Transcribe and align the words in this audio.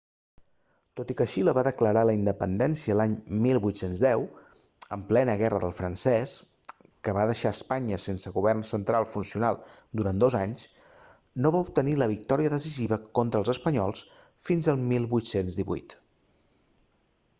tot 0.99 1.11
i 1.13 1.15
que 1.17 1.25
xile 1.31 1.51
va 1.55 1.63
declarar 1.65 2.01
la 2.09 2.13
independència 2.19 2.95
l'any 2.99 3.11
1810 3.41 4.23
en 4.95 5.03
plena 5.11 5.35
guerra 5.41 5.59
del 5.65 5.75
francès 5.81 6.33
que 7.07 7.13
va 7.17 7.25
deixar 7.31 7.51
espanya 7.57 7.99
sense 8.05 8.33
govern 8.39 8.63
central 8.71 9.07
funcional 9.11 9.59
durant 10.01 10.23
dos 10.25 10.37
anys 10.39 10.63
no 11.45 11.51
va 11.57 11.61
obtenir 11.67 11.93
la 12.03 12.09
victòria 12.15 12.55
decisiva 12.55 12.99
contra 13.21 13.43
els 13.43 13.51
espanyols 13.57 14.01
fins 14.49 14.71
1818 14.95 16.01